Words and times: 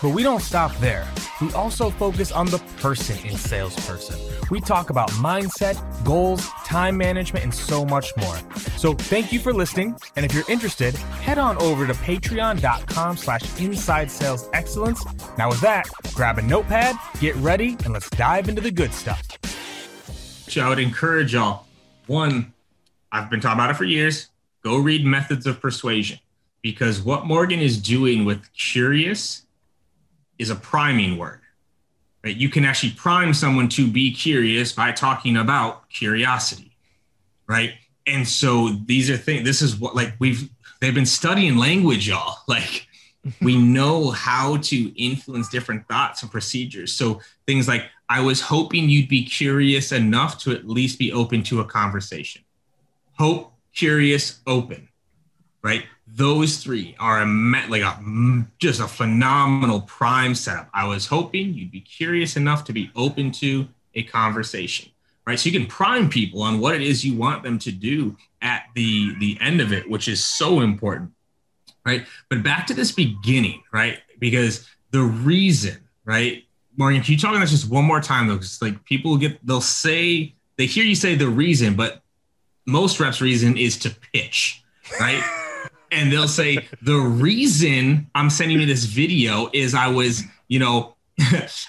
But 0.00 0.10
we 0.10 0.22
don't 0.22 0.42
stop 0.42 0.76
there. 0.76 1.06
We 1.40 1.52
also 1.54 1.90
focus 1.90 2.30
on 2.30 2.46
the 2.46 2.58
person 2.80 3.18
in 3.26 3.36
salesperson. 3.36 4.18
We 4.50 4.60
talk 4.60 4.90
about 4.90 5.10
mindset, 5.12 5.76
goals, 6.04 6.46
time 6.64 6.96
management, 6.96 7.44
and 7.44 7.54
so 7.54 7.84
much 7.84 8.16
more. 8.16 8.38
So 8.76 8.94
thank 8.94 9.32
you 9.32 9.40
for 9.40 9.52
listening. 9.52 9.96
And 10.16 10.24
if 10.24 10.32
you're 10.32 10.48
interested, 10.48 10.94
head 10.94 11.38
on 11.38 11.60
over 11.60 11.86
to 11.86 11.92
patreon.com 11.94 13.16
slash 13.16 13.60
inside 13.60 14.10
sales 14.10 14.48
excellence. 14.52 15.04
Now 15.36 15.48
with 15.48 15.60
that, 15.62 15.88
grab 16.14 16.38
a 16.38 16.42
notepad, 16.42 16.94
get 17.20 17.34
ready, 17.36 17.76
and 17.84 17.92
let's 17.92 18.08
dive 18.10 18.48
into 18.48 18.60
the 18.60 18.70
good 18.70 18.92
stuff. 18.92 19.22
I 20.56 20.68
would 20.68 20.78
encourage 20.78 21.34
y'all. 21.34 21.66
One, 22.06 22.52
I've 23.12 23.30
been 23.30 23.40
talking 23.40 23.58
about 23.58 23.70
it 23.70 23.74
for 23.74 23.84
years. 23.84 24.28
Go 24.62 24.78
read 24.78 25.04
Methods 25.04 25.46
of 25.46 25.60
Persuasion 25.60 26.18
because 26.62 27.00
what 27.00 27.26
Morgan 27.26 27.60
is 27.60 27.80
doing 27.80 28.24
with 28.24 28.52
curious 28.54 29.46
is 30.38 30.50
a 30.50 30.56
priming 30.56 31.18
word. 31.18 31.40
Right? 32.24 32.36
You 32.36 32.48
can 32.48 32.64
actually 32.64 32.92
prime 32.92 33.32
someone 33.32 33.68
to 33.70 33.86
be 33.86 34.12
curious 34.12 34.72
by 34.72 34.92
talking 34.92 35.36
about 35.36 35.88
curiosity, 35.88 36.76
right? 37.46 37.74
And 38.06 38.26
so 38.26 38.70
these 38.86 39.10
are 39.10 39.16
things. 39.16 39.44
This 39.44 39.62
is 39.62 39.76
what 39.76 39.94
like 39.94 40.14
we've 40.18 40.48
they've 40.80 40.94
been 40.94 41.06
studying 41.06 41.56
language, 41.56 42.08
y'all. 42.08 42.38
Like 42.48 42.86
we 43.42 43.58
know 43.62 44.10
how 44.10 44.56
to 44.56 45.02
influence 45.02 45.48
different 45.48 45.86
thoughts 45.86 46.22
and 46.22 46.30
procedures. 46.30 46.92
So 46.92 47.20
things 47.46 47.68
like 47.68 47.84
I 48.08 48.20
was 48.20 48.40
hoping 48.40 48.88
you'd 48.88 49.08
be 49.08 49.24
curious 49.24 49.92
enough 49.92 50.38
to 50.44 50.52
at 50.52 50.66
least 50.66 50.98
be 50.98 51.12
open 51.12 51.42
to 51.44 51.60
a 51.60 51.64
conversation. 51.64 52.42
Hope, 53.18 53.52
curious, 53.74 54.40
open, 54.46 54.88
right? 55.62 55.84
those 56.14 56.58
three 56.58 56.96
are 56.98 57.22
a 57.22 57.26
like 57.68 57.82
a 57.82 58.44
just 58.58 58.80
a 58.80 58.88
phenomenal 58.88 59.82
prime 59.82 60.34
setup. 60.34 60.68
I 60.72 60.86
was 60.86 61.06
hoping 61.06 61.54
you'd 61.54 61.70
be 61.70 61.80
curious 61.80 62.36
enough 62.36 62.64
to 62.64 62.72
be 62.72 62.90
open 62.96 63.30
to 63.32 63.68
a 63.94 64.02
conversation, 64.04 64.90
right? 65.26 65.38
So 65.38 65.48
you 65.48 65.58
can 65.58 65.68
prime 65.68 66.08
people 66.08 66.42
on 66.42 66.60
what 66.60 66.74
it 66.74 66.82
is 66.82 67.04
you 67.04 67.14
want 67.14 67.42
them 67.42 67.58
to 67.60 67.72
do 67.72 68.16
at 68.40 68.64
the 68.74 69.14
the 69.18 69.36
end 69.40 69.60
of 69.60 69.72
it, 69.72 69.88
which 69.88 70.08
is 70.08 70.24
so 70.24 70.60
important, 70.60 71.12
right? 71.84 72.06
But 72.30 72.42
back 72.42 72.66
to 72.68 72.74
this 72.74 72.92
beginning, 72.92 73.62
right? 73.72 73.98
Because 74.18 74.66
the 74.90 75.02
reason, 75.02 75.78
right? 76.04 76.44
Morgan, 76.76 77.02
can 77.02 77.12
you 77.12 77.18
talk 77.18 77.34
on 77.34 77.40
this 77.40 77.50
just 77.50 77.68
one 77.70 77.84
more 77.84 78.00
time 78.00 78.28
though? 78.28 78.34
Because 78.34 78.62
like 78.62 78.82
people 78.84 79.16
get 79.18 79.44
they'll 79.46 79.60
say 79.60 80.34
they 80.56 80.66
hear 80.66 80.84
you 80.84 80.94
say 80.94 81.14
the 81.14 81.28
reason, 81.28 81.74
but 81.74 82.02
most 82.66 82.98
reps 82.98 83.20
reason 83.20 83.56
is 83.56 83.76
to 83.78 83.94
pitch, 84.12 84.62
right? 84.98 85.22
and 85.90 86.12
they'll 86.12 86.28
say 86.28 86.68
the 86.82 86.96
reason 86.96 88.10
I'm 88.14 88.30
sending 88.30 88.60
you 88.60 88.66
this 88.66 88.84
video 88.84 89.50
is 89.52 89.74
I 89.74 89.88
was, 89.88 90.22
you 90.48 90.58
know, 90.58 90.94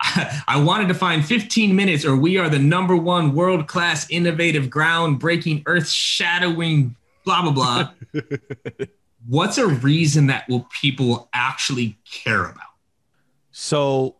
I 0.00 0.62
wanted 0.62 0.88
to 0.88 0.94
find 0.94 1.24
15 1.24 1.74
minutes, 1.74 2.04
or 2.04 2.16
we 2.16 2.36
are 2.36 2.48
the 2.48 2.58
number 2.58 2.96
one 2.96 3.34
world 3.34 3.66
class, 3.66 4.08
innovative, 4.10 4.66
groundbreaking, 4.66 5.62
earth 5.66 5.88
shadowing, 5.88 6.94
blah, 7.24 7.42
blah, 7.42 7.52
blah. 7.52 7.90
What's 9.28 9.58
a 9.58 9.66
reason 9.66 10.26
that 10.26 10.48
will 10.48 10.66
people 10.80 11.28
actually 11.32 11.96
care 12.10 12.44
about? 12.44 12.66
So, 13.52 14.16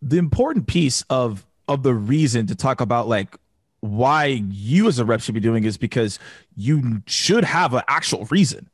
the 0.00 0.18
important 0.18 0.66
piece 0.66 1.02
of 1.10 1.44
of 1.66 1.82
the 1.82 1.92
reason 1.92 2.46
to 2.46 2.54
talk 2.54 2.80
about 2.80 3.08
like 3.08 3.36
why 3.80 4.42
you 4.50 4.88
as 4.88 4.98
a 4.98 5.04
rep 5.04 5.20
should 5.20 5.34
be 5.34 5.40
doing 5.40 5.64
is 5.64 5.76
because 5.76 6.18
you 6.56 7.02
should 7.06 7.44
have 7.44 7.74
an 7.74 7.82
actual 7.88 8.24
reason 8.26 8.70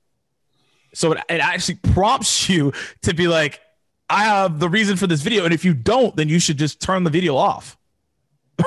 so 0.94 1.12
it, 1.12 1.18
it 1.28 1.40
actually 1.40 1.76
prompts 1.76 2.48
you 2.48 2.72
to 3.02 3.14
be 3.14 3.28
like, 3.28 3.60
I 4.08 4.24
have 4.24 4.60
the 4.60 4.68
reason 4.68 4.96
for 4.96 5.06
this 5.06 5.22
video. 5.22 5.44
And 5.44 5.54
if 5.54 5.64
you 5.64 5.74
don't, 5.74 6.14
then 6.16 6.28
you 6.28 6.38
should 6.38 6.58
just 6.58 6.80
turn 6.80 7.04
the 7.04 7.10
video 7.10 7.36
off. 7.36 7.76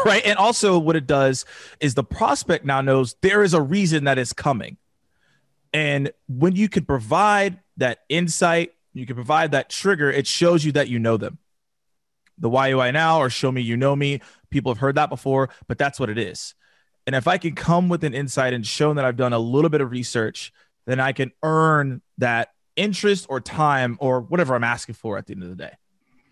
Right. 0.05 0.25
And 0.25 0.37
also, 0.37 0.77
what 0.77 0.97
it 0.97 1.07
does 1.07 1.45
is 1.79 1.93
the 1.93 2.03
prospect 2.03 2.65
now 2.65 2.81
knows 2.81 3.15
there 3.21 3.41
is 3.41 3.53
a 3.53 3.61
reason 3.61 4.03
that 4.03 4.17
is 4.17 4.33
coming. 4.33 4.75
And 5.73 6.11
when 6.27 6.57
you 6.57 6.67
can 6.67 6.83
provide 6.83 7.59
that 7.77 7.99
insight, 8.09 8.73
you 8.93 9.05
can 9.05 9.15
provide 9.15 9.51
that 9.51 9.69
trigger, 9.69 10.11
it 10.11 10.27
shows 10.27 10.65
you 10.65 10.73
that 10.73 10.89
you 10.89 10.99
know 10.99 11.15
them. 11.15 11.37
The 12.37 12.49
why 12.49 12.67
you 12.67 12.81
I 12.81 12.91
now 12.91 13.19
or 13.19 13.29
show 13.29 13.51
me 13.51 13.61
you 13.61 13.77
know 13.77 13.95
me. 13.95 14.21
People 14.49 14.73
have 14.73 14.79
heard 14.79 14.95
that 14.95 15.09
before, 15.09 15.49
but 15.67 15.77
that's 15.77 15.99
what 15.99 16.09
it 16.09 16.17
is. 16.17 16.53
And 17.05 17.15
if 17.15 17.27
I 17.27 17.37
can 17.37 17.55
come 17.55 17.87
with 17.87 18.03
an 18.03 18.13
insight 18.13 18.53
and 18.53 18.65
show 18.65 18.93
that 18.93 19.05
I've 19.05 19.15
done 19.15 19.33
a 19.33 19.39
little 19.39 19.69
bit 19.69 19.81
of 19.81 19.91
research, 19.91 20.51
then 20.87 20.99
I 20.99 21.11
can 21.11 21.31
earn 21.43 22.01
that 22.17 22.49
interest 22.75 23.27
or 23.29 23.39
time 23.39 23.97
or 23.99 24.21
whatever 24.21 24.55
I'm 24.55 24.63
asking 24.63 24.95
for 24.95 25.17
at 25.17 25.27
the 25.27 25.33
end 25.33 25.43
of 25.43 25.49
the 25.49 25.55
day. 25.55 25.73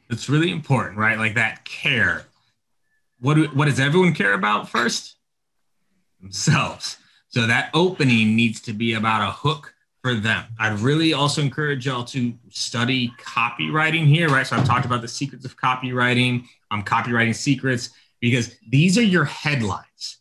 It's 0.10 0.30
really 0.30 0.50
important, 0.50 0.98
right? 0.98 1.18
Like 1.18 1.36
that 1.36 1.66
care. 1.66 2.26
What 3.20 3.36
do, 3.36 3.46
what 3.48 3.66
does 3.66 3.80
everyone 3.80 4.14
care 4.14 4.34
about 4.34 4.70
first? 4.70 5.18
Themselves. 6.22 6.98
So 7.28 7.46
that 7.46 7.70
opening 7.74 8.36
needs 8.36 8.62
to 8.62 8.74
be 8.74 8.94
about 8.94 9.28
a 9.28 9.32
hook 9.32 9.74
for 10.02 10.16
them. 10.16 10.46
I'd 10.60 10.80
really 10.80 11.14
also 11.14 11.42
encourage 11.42 11.86
y'all 11.86 12.06
to 12.06 12.34
study 12.50 13.12
copywriting 13.20 14.06
here, 14.06 14.30
right? 14.30 14.46
So 14.46 14.56
I've 14.56 14.66
talked 14.66 14.86
about 14.86 15.02
the 15.02 15.08
secrets 15.08 15.44
of 15.46 15.58
copywriting, 15.58 16.46
um, 16.72 16.84
copywriting 16.84 17.36
secrets, 17.36 17.90
because 18.22 18.56
these 18.70 18.98
are 18.98 19.04
your 19.04 19.26
headlines. 19.26 20.20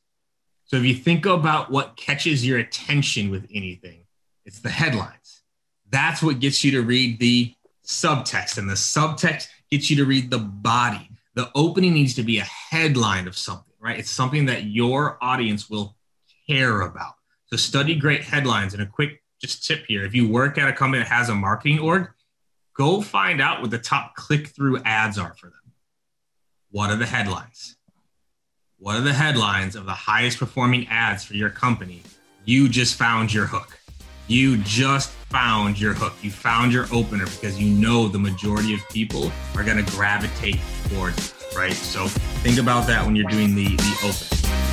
So 0.64 0.76
if 0.76 0.84
you 0.84 0.94
think 0.94 1.26
about 1.26 1.70
what 1.70 1.96
catches 1.96 2.44
your 2.44 2.58
attention 2.58 3.30
with 3.30 3.46
anything, 3.52 4.03
it's 4.44 4.60
the 4.60 4.70
headlines. 4.70 5.42
That's 5.90 6.22
what 6.22 6.40
gets 6.40 6.64
you 6.64 6.72
to 6.72 6.82
read 6.82 7.18
the 7.18 7.54
subtext, 7.86 8.58
and 8.58 8.68
the 8.68 8.74
subtext 8.74 9.48
gets 9.70 9.90
you 9.90 9.96
to 9.96 10.04
read 10.04 10.30
the 10.30 10.38
body. 10.38 11.10
The 11.34 11.50
opening 11.54 11.94
needs 11.94 12.14
to 12.14 12.22
be 12.22 12.38
a 12.38 12.44
headline 12.44 13.26
of 13.26 13.36
something, 13.36 13.74
right? 13.80 13.98
It's 13.98 14.10
something 14.10 14.46
that 14.46 14.64
your 14.64 15.18
audience 15.20 15.68
will 15.68 15.96
care 16.46 16.82
about. 16.82 17.14
So 17.46 17.56
study 17.56 17.94
great 17.94 18.22
headlines. 18.22 18.72
And 18.72 18.82
a 18.82 18.86
quick 18.86 19.22
just 19.40 19.66
tip 19.66 19.84
here: 19.86 20.04
if 20.04 20.14
you 20.14 20.28
work 20.28 20.58
at 20.58 20.68
a 20.68 20.72
company 20.72 21.02
that 21.02 21.08
has 21.10 21.28
a 21.28 21.34
marketing 21.34 21.78
org, 21.78 22.08
go 22.74 23.00
find 23.00 23.40
out 23.40 23.60
what 23.60 23.70
the 23.70 23.78
top 23.78 24.14
click-through 24.14 24.82
ads 24.84 25.18
are 25.18 25.34
for 25.34 25.46
them. 25.46 25.72
What 26.70 26.90
are 26.90 26.96
the 26.96 27.06
headlines? 27.06 27.76
What 28.78 28.96
are 28.96 29.02
the 29.02 29.12
headlines 29.12 29.76
of 29.76 29.86
the 29.86 29.92
highest 29.92 30.38
performing 30.38 30.88
ads 30.88 31.24
for 31.24 31.34
your 31.34 31.50
company? 31.50 32.02
You 32.44 32.68
just 32.68 32.96
found 32.96 33.32
your 33.32 33.46
hook 33.46 33.78
you 34.26 34.56
just 34.58 35.10
found 35.10 35.80
your 35.80 35.94
hook. 35.94 36.14
You 36.22 36.30
found 36.30 36.72
your 36.72 36.86
opener 36.92 37.26
because 37.26 37.60
you 37.60 37.70
know 37.74 38.08
the 38.08 38.18
majority 38.18 38.74
of 38.74 38.80
people 38.88 39.30
are 39.56 39.64
going 39.64 39.84
to 39.84 39.92
gravitate 39.92 40.58
towards 40.88 41.18
it, 41.18 41.56
right? 41.56 41.72
So 41.72 42.08
think 42.08 42.58
about 42.58 42.86
that 42.86 43.04
when 43.04 43.16
you're 43.16 43.30
doing 43.30 43.54
the 43.54 43.76
the 43.76 43.98
open. 44.04 44.63